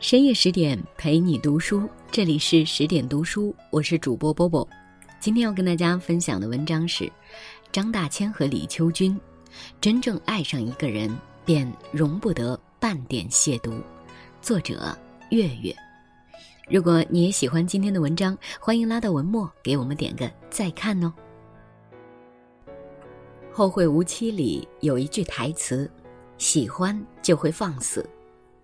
[0.00, 4.66] 深夜十点陪你读书，这里是十点读书，我是主播波波。
[5.18, 7.10] 今天要跟大家分享的文章是
[7.72, 9.20] 张大千和李秋君，
[9.80, 11.12] 真正爱上一个人
[11.44, 13.82] 便容不得半点亵渎。
[14.40, 14.96] 作者
[15.30, 15.74] 月月。
[16.68, 21.12] 如果你也喜欢今天的文章，欢迎拉到文末给我们点个再看哦。
[23.52, 25.90] 《后会无期》里有一句台词
[26.38, 28.08] ：“喜欢就会放肆，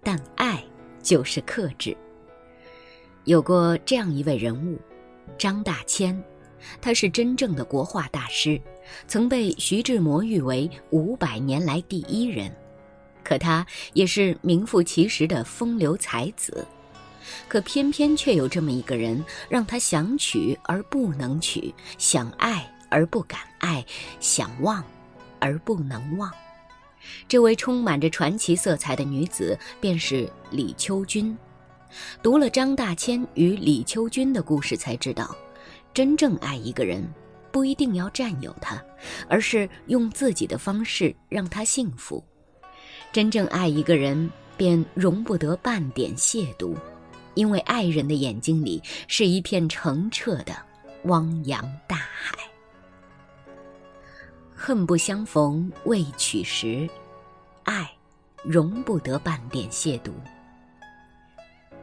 [0.00, 0.64] 但爱。”
[1.04, 1.96] 就是克制。
[3.24, 4.76] 有过这样一位人物，
[5.38, 6.20] 张大千，
[6.80, 8.60] 他是真正的国画大师，
[9.06, 12.50] 曾被徐志摩誉为五百年来第一人。
[13.22, 16.66] 可他也是名副其实的风流才子，
[17.48, 23.82] 可偏偏却有这么一个人，让他想娶而不能娶，想爱而不敢爱，
[24.20, 24.84] 想忘
[25.40, 26.30] 而不能忘。
[27.28, 31.36] 这位充满着传奇色彩的女子，便是李秋君。
[32.22, 35.36] 读了张大千与李秋君的故事，才知道，
[35.92, 37.06] 真正爱一个人，
[37.52, 38.82] 不一定要占有他，
[39.28, 42.22] 而是用自己的方式让他幸福。
[43.12, 46.74] 真正爱一个人，便容不得半点亵渎，
[47.34, 50.52] 因为爱人的眼睛里是一片澄澈的
[51.04, 52.36] 汪洋大海。
[54.52, 56.88] 恨不相逢未娶时，
[57.64, 57.90] 爱
[58.42, 60.12] 容不得半点亵渎。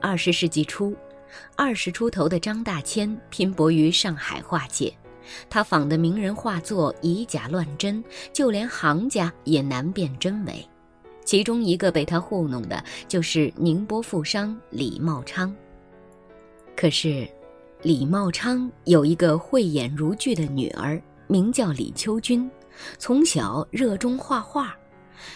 [0.00, 0.96] 二十世纪初，
[1.56, 4.92] 二十出头的张大千拼搏于上海画界，
[5.48, 10.66] 他仿的名人画作以假乱真，就连行家也难辨真伪。
[11.24, 15.54] 其中一个被他糊弄的，就是宁波富商李茂昌。
[16.76, 17.28] 可是，
[17.82, 22.50] 李茂昌有一个慧眼如炬的女儿，名叫李秋君。
[22.98, 24.76] 从小热衷画画，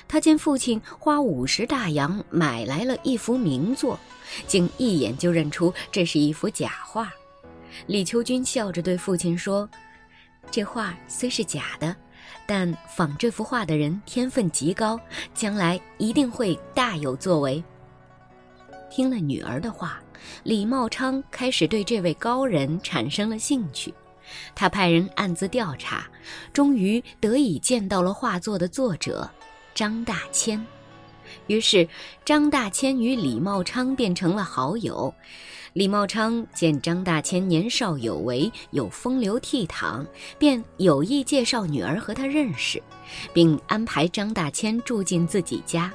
[0.09, 3.98] 他见父亲花五十大洋买来了一幅名作，
[4.47, 7.11] 竟一眼就认出这是一幅假画。
[7.87, 9.69] 李秋君笑着对父亲说
[10.50, 11.94] ：“这画虽是假的，
[12.47, 14.99] 但仿这幅画的人天分极高，
[15.34, 17.62] 将来一定会大有作为。”
[18.91, 20.00] 听了女儿的话，
[20.43, 23.93] 李茂昌开始对这位高人产生了兴趣。
[24.55, 26.06] 他派人暗自调查，
[26.53, 29.31] 终于得以见到了画作的作者
[29.76, 30.64] 张大千。
[31.48, 31.87] 于是，
[32.25, 35.12] 张大千与李茂昌变成了好友。
[35.75, 40.03] 李茂昌见张大千年少有为，有风流倜傥，
[40.38, 42.82] 便有意介绍女儿和他认识，
[43.34, 45.92] 并安排张大千住进自己家。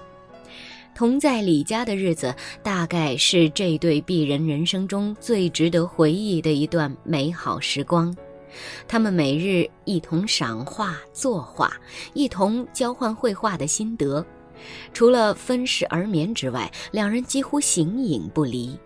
[0.94, 8.16] 同在李家的日子，大概是这对璧人人生中最值得回忆的一段美好时光。
[8.88, 11.74] 他们每日一同赏画、作画，
[12.14, 14.26] 一同交换绘画的心得。
[14.94, 18.78] 除了分食而眠之外，两人几乎形影不离。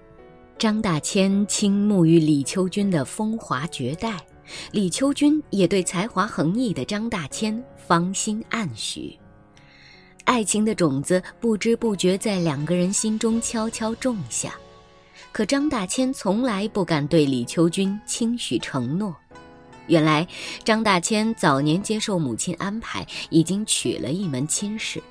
[0.58, 4.26] 张大千倾慕于李秋君的风华绝代，
[4.72, 9.20] 李秋君也对才华横溢的张大千芳心暗许。
[10.24, 14.56] 爱情的种子不知不觉在两个人心中悄悄种下，
[15.34, 19.14] 可张大千从来不敢对李秋君轻许承诺。
[19.88, 20.28] 原来，
[20.64, 25.02] 张大千早年接受母亲安排，已经娶了一门亲事。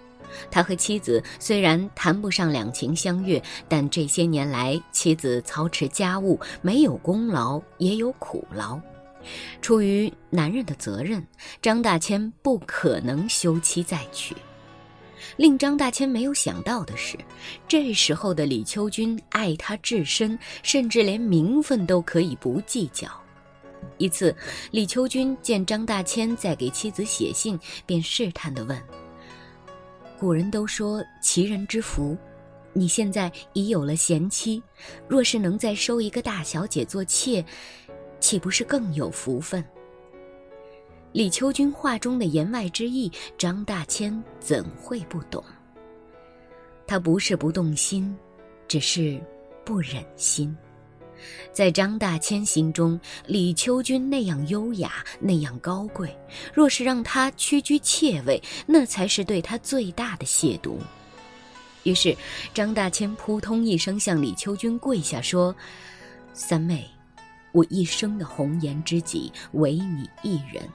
[0.51, 8.81] 他和妻子虽然谈不上两情相悦，但这些年来，妻子操持家务，没有功劳也有苦劳。
[9.63, 11.25] 出于男人的责任，
[11.63, 14.35] 张大千不可能休妻再娶。
[15.37, 17.17] 令张大千没有想到的是，
[17.67, 23.09] 这时候的李秋君爱他至深，甚至连名分都可以不计较。
[23.99, 24.35] 一次，
[24.71, 28.81] 李秋君见张大千在给妻子写信，便试探地问
[30.19, 32.17] ：“古人都说奇人之福，
[32.73, 34.63] 你现在已有了贤妻，
[35.09, 37.45] 若是能再收一个大小姐做妾，
[38.21, 39.65] 岂不是更有福分？”
[41.13, 45.45] 李秋君话中的言外之意，张大千怎会不懂？
[46.87, 48.15] 他不是不动心，
[48.67, 49.21] 只是
[49.65, 50.55] 不忍心。
[51.53, 56.17] 在张大千心中，李秋君那样优雅，那样高贵，
[56.53, 60.77] 若是让他屈居妾位，那才是对他最大的亵渎。
[61.85, 62.17] 于是，
[62.55, 65.55] 张大千扑通一声向李秋君跪下说
[66.33, 66.89] ：“三妹，
[67.53, 70.67] 我一生的红颜知己，唯你一人。”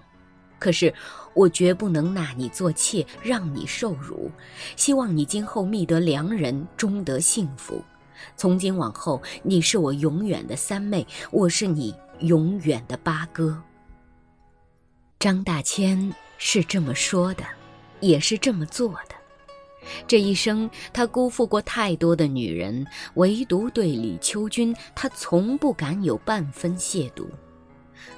[0.59, 0.93] 可是，
[1.33, 4.29] 我绝不能纳你做妾，让你受辱。
[4.75, 7.81] 希望你今后觅得良人，终得幸福。
[8.35, 13.61] 从今往后，你是我永远的三妹，我是你永远的八哥。
[15.19, 17.43] 张大千是这么说的，
[17.99, 19.15] 也是这么做的。
[20.07, 22.85] 这一生，他辜负过太多的女人，
[23.15, 27.25] 唯独对李秋君，他从不敢有半分亵渎。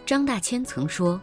[0.06, 1.19] 张大千曾说：“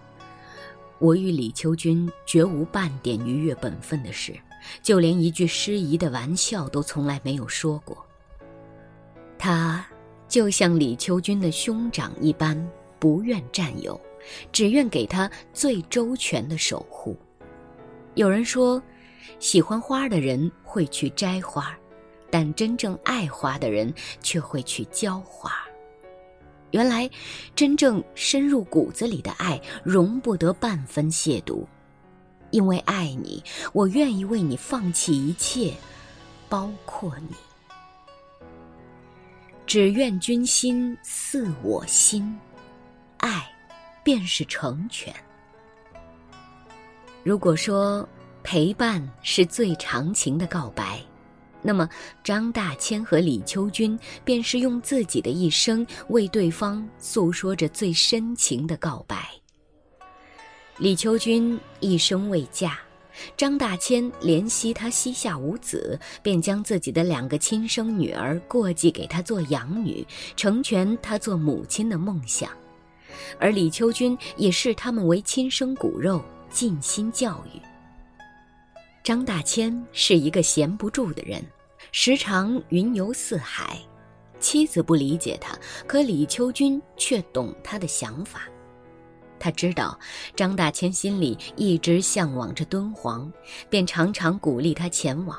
[0.99, 4.35] 我与李秋君绝无半点逾越本分的事，
[4.83, 8.05] 就连一句失仪的玩笑都从来没有说过。”
[9.39, 9.87] 他
[10.29, 12.69] 就像李秋君的兄长一般，
[12.99, 13.99] 不愿占有，
[14.53, 17.17] 只愿给他最周全的守护。
[18.15, 18.83] 有人说。
[19.41, 21.77] 喜欢花的人会去摘花，
[22.31, 23.93] 但真正爱花的人
[24.23, 25.53] 却会去浇花。
[26.71, 27.09] 原来，
[27.55, 31.65] 真正深入骨子里的爱，容不得半分亵渎。
[32.51, 35.75] 因为爱你，我愿意为你放弃一切，
[36.49, 37.37] 包括你。
[39.69, 42.37] 只愿君心似我心，
[43.19, 43.47] 爱，
[44.03, 45.15] 便是成全。
[47.23, 48.09] 如果说。
[48.45, 50.99] 陪伴是最长情的告白，
[51.61, 51.87] 那么
[52.25, 59.29] 张大千和李秋君便是用自己的一生为对方诉说着最深情的告白。
[60.79, 62.79] 李秋君一生未嫁，
[63.37, 70.07] 张大千怜惜她膝下无子，便将自己的两个亲生女儿过继给她做养女，
[70.37, 72.51] 成全她做母亲的梦想，
[73.39, 77.61] 而李秋君也视他们为亲生骨肉，尽心教育。
[79.03, 81.43] 张大千是一个闲不住的人，
[81.93, 83.79] 时常云游四海。
[84.41, 88.43] 妻子不理解他，可李秋君却懂他的想法。
[89.39, 89.99] 他知道
[90.37, 93.31] 张大千心里一直向往着敦煌，
[93.71, 95.39] 便常常鼓励他前往，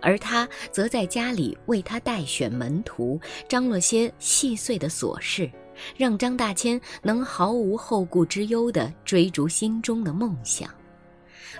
[0.00, 5.50] 而他则在家里为他代选门徒，张罗些细碎的琐事，
[5.96, 10.68] 让张大千能毫无后顾之忧地追逐心中的梦想。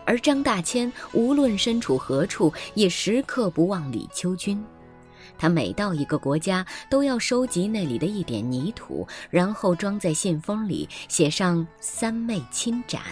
[0.04, 4.62] 而张大千无论身处何处，也时刻不忘李秋君。
[5.42, 13.02] 他每到一个国家，都要收集那里的一点泥土，然后装在信封里，写上“三妹亲展”。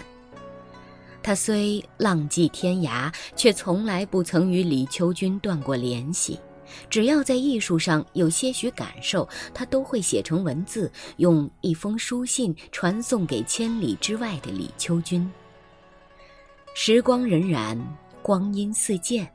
[1.21, 6.39] 他虽浪迹天涯，却从来不曾与李秋君断过联系。
[6.89, 15.29] 只要在艺术上有些许感受，他都会写成文字，用一封书信传送给千里之外的李秋君。
[16.73, 17.77] 时光荏苒，
[18.21, 19.29] 光阴似箭，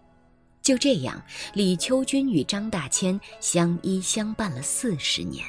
[0.67, 1.23] 就这样，
[1.55, 5.45] 李秋君与张大千相依相伴了四十年。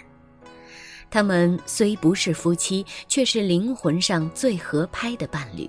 [1.09, 5.67] 他们虽不是夫妻，却是灵魂上最合拍的伴侣。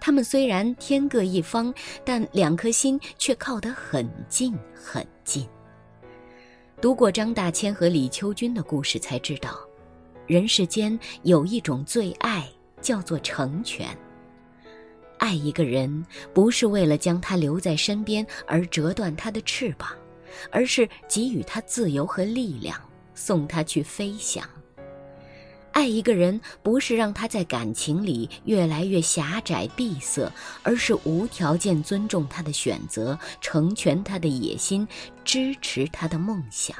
[0.00, 5.44] 他们虽然天各一方，但两颗心却靠得很近很近。
[6.80, 9.58] 读过张大千和李秋君的故事，才知道，
[10.28, 12.48] 人世间有一种最爱，
[12.80, 13.88] 叫做成全。
[15.18, 19.90] 爱一个人，不是为了将他留在身边而折断他的翅膀，
[20.50, 22.80] 而是给予他自由和力量，
[23.14, 24.48] 送他去飞翔。
[25.72, 30.32] 爱一个人，不是让他在感情里越来越狭窄闭塞，
[30.62, 34.86] 而是无条件尊重他的选择，成全他的野心，
[35.24, 36.76] 支持他的梦想。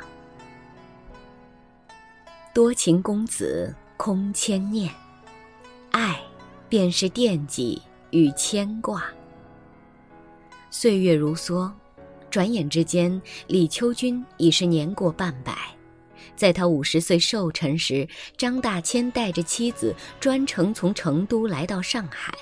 [2.53, 4.93] 多情公子空牵念，
[5.93, 6.21] 爱，
[6.69, 7.81] 便是惦记。
[8.11, 9.05] 与牵挂。
[10.71, 11.71] 岁月如梭，
[12.31, 15.57] 转眼之间，李秋君已是年过半百。
[16.37, 18.07] 在他五十岁寿辰时，
[18.37, 22.33] 张大千带着妻子专程从成都来到上海，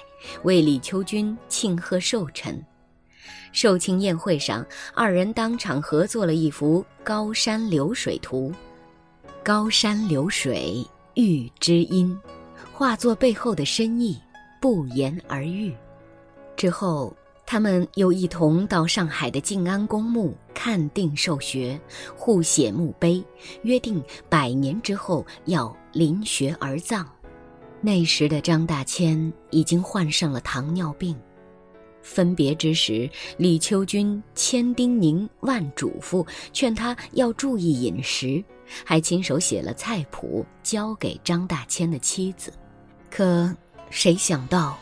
[0.43, 2.63] 为李秋君庆贺寿辰。
[3.53, 8.53] 寿庆宴会上，二人当场合作了一幅《高山流水图》。
[9.43, 12.19] 高山流水遇知音，
[12.73, 14.21] 画作背后的深意。
[14.67, 15.73] 不言而喻。
[16.57, 21.81] 之后，他们又一同到上海的静安公墓看定受学，
[22.17, 23.25] 互写墓碑，
[23.63, 27.09] 约定百年之后要临学而葬。
[27.81, 31.17] 那时的张大千已经患上了糖尿病。
[32.03, 33.09] 分别之时，
[33.39, 38.43] 李秋君千叮咛万嘱咐，劝他要注意饮食，
[38.85, 42.53] 还亲手写了菜谱交给张大千的妻子。
[43.09, 43.57] 可。
[43.91, 44.79] 谁想到，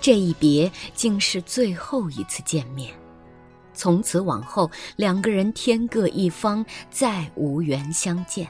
[0.00, 2.92] 这一别竟是最后一次见面。
[3.72, 8.46] 从此往后，两个人天各一方，再无缘相见。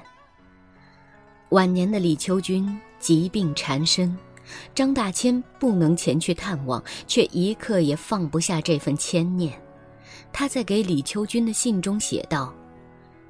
[1.51, 4.17] 晚年的李秋君疾病缠身，
[4.75, 9.61] 张大千不能前去探望，却一刻也放不下这份牵念。
[10.33, 12.55] 他在给李秋君的信中写道：“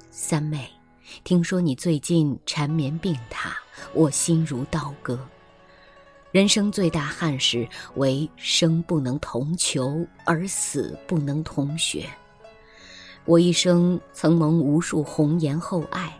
[0.09, 0.69] 三妹，
[1.23, 3.51] 听说你最近缠绵病榻，
[3.93, 5.19] 我心如刀割。”
[6.31, 12.05] 人生最大憾事为生不能同求，而死不能同穴。
[13.25, 16.17] 我一生曾蒙无数红颜厚爱，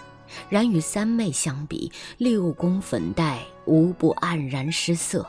[0.50, 5.25] 然与三妹相比，六宫粉黛无不黯然失色。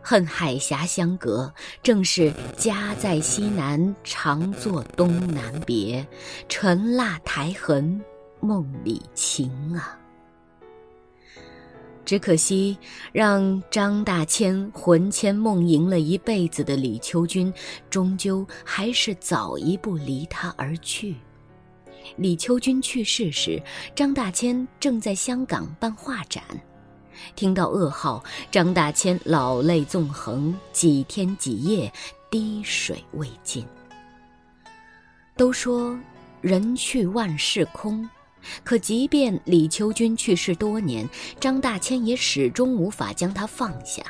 [0.00, 6.06] 恨海峡相隔，正是家在西南，常作东南别。
[6.48, 8.00] 沉蜡台痕，
[8.40, 9.99] 梦里情啊。
[12.10, 12.76] 只可惜，
[13.12, 17.54] 让张大千魂牵梦萦了一辈子的李秋君，
[17.88, 21.14] 终究还是早一步离他而去。
[22.16, 23.62] 李秋君去世时，
[23.94, 26.42] 张大千正在香港办画展。
[27.36, 31.92] 听到噩耗，张大千老泪纵横，几天几夜
[32.28, 33.64] 滴水未进。
[35.36, 35.96] 都说
[36.40, 38.10] 人去万事空，
[38.64, 44.02] 可即便李秋君去世多年，张大千也始终无法将他放下。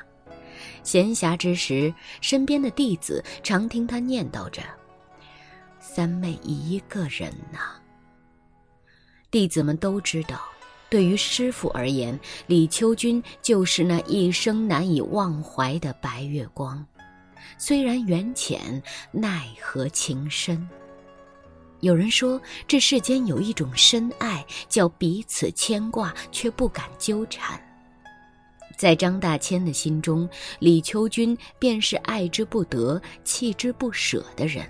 [0.82, 4.62] 闲暇之时，身边的弟子常听他念叨着
[5.78, 7.74] ：“三妹一个人呐。”
[9.30, 10.40] 弟子们都知道。
[10.88, 12.18] 对于师傅而言，
[12.48, 16.84] 李秋君就是那一生难以忘怀的白月光，
[17.58, 18.82] 虽然缘浅，
[19.12, 20.68] 奈何情深。
[21.80, 27.60] 有人说，这世间有一种深爱，叫彼此牵挂，却不敢纠缠。
[28.76, 34.64] 在张大千的心中，李秋君便是爱之不得、弃之不舍的人。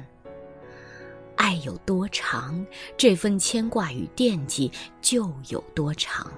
[1.37, 2.65] 爱有多长，
[2.97, 6.31] 这份牵挂与惦记就有多长。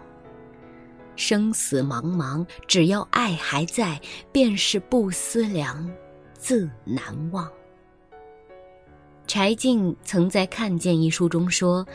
[1.16, 4.00] 生死茫茫，只要爱还在，
[4.32, 5.90] 便是不思量，
[6.38, 7.50] 自难忘。
[9.32, 11.86] 柴静曾在《看见》一书中说：“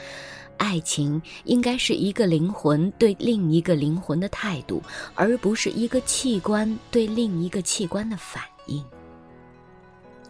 [0.58, 4.82] 爱情应该是一个灵魂对另一个灵魂的态度，
[5.14, 8.84] 而不是一个器官对另一个器官的反应。”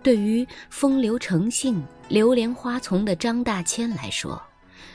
[0.04, 4.42] 对于风流成性、流连花丛的张大千来说，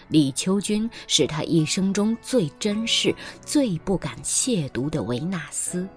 [0.08, 5.88] 李秋君是他一生中最珍视、最不敢亵渎的维纳斯。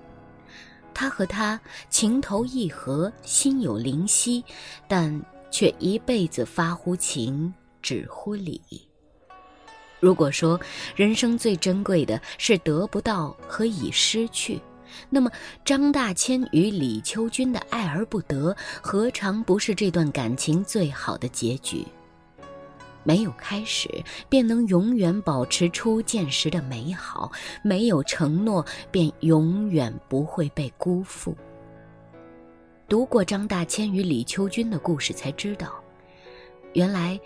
[0.93, 4.41] 他和他情投意合、心有灵犀，
[4.87, 5.21] 但
[5.55, 8.61] 却一辈子发乎情，止乎礼。
[10.01, 10.59] 如果说
[10.97, 14.59] 人生最珍贵的是得不到和已失去，
[15.09, 15.31] 那么，
[15.63, 21.87] 张大千与李秋君的爱而不得，何尝不是这段感情最好的结局？
[23.05, 23.89] 没有开始，
[24.27, 27.31] 便能永远保持初见时的美好；
[27.63, 31.33] 没有承诺，便永远不会被辜负。
[32.87, 35.83] 读过张大千与李秋君的故事，才知道，
[36.73, 37.19] 原来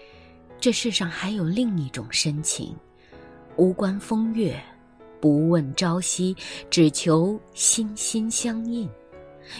[0.59, 2.75] 这世上还有另一种深情，
[3.57, 4.57] 无关风月。
[5.21, 6.33] 不问朝夕，
[6.69, 8.89] 只求心心相印。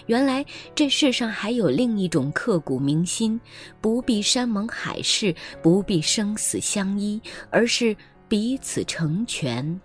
[0.06, 3.38] 原来这世上还有另一种刻骨铭心，
[3.82, 7.94] 不必山盟海誓，不必生死相依，而是
[8.30, 9.82] 彼此成全，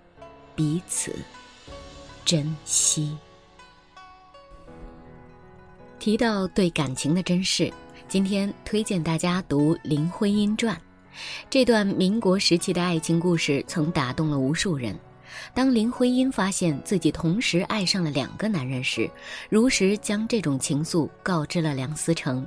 [0.55, 1.13] 彼此
[2.25, 3.17] 珍惜。
[6.05, 7.73] 提到对感情的珍视，
[8.09, 10.77] 今天推荐大家读《林徽因传》，
[11.49, 14.95] 这段民国时期的爱情故事曾打动了无数人。
[15.55, 19.11] 当林徽因发现自己同时爱上了两个男人时，
[19.49, 22.47] 如实将这种情愫告知了梁思成。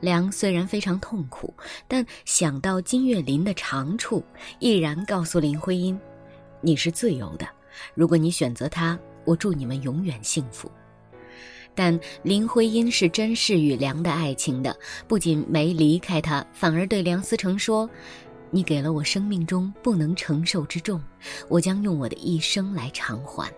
[0.00, 1.52] 梁虽然非常痛苦，
[1.86, 4.24] 但想到金岳霖的长处，
[4.60, 6.00] 毅然告诉林徽因
[6.62, 7.46] ：“你是自由的，
[7.94, 10.72] 如果你选择他，我祝你们永远幸福。”
[11.74, 17.88] 但林徽因是珍视与梁的爱情的，不仅没离开他，反而对梁思成说。
[18.50, 20.98] 你给了我生命中不能承受之重，
[21.48, 23.52] 我将用我的一生来偿还。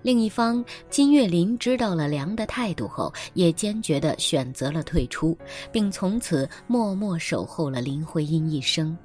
[0.00, 5.36] 另一方，金岳霖知道了梁的态度后，也坚决地选择了退出，
[5.70, 8.96] 并从此默默守候了林徽因一生。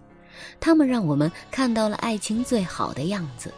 [0.62, 3.54] 他们让我们看到了爱情最好的样子：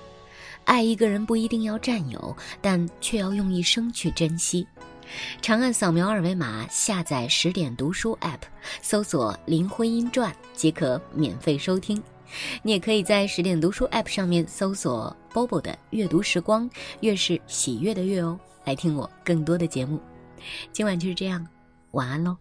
[0.68, 4.68] 爱一个人不一定要占有，但却要用一生去珍惜。
[5.42, 8.42] 长按扫描二维码下载十点读书 App，
[8.82, 12.04] 搜索《林徽因传》即可免费收听。
[12.62, 16.70] 你也可以在十点读书 App 上面搜索 Bobo 的阅读时光，
[17.00, 20.02] 月是喜悦的月哦，来听我更多的节目。
[20.74, 21.48] 今晚就是这样，
[21.92, 22.36] 晚安喽。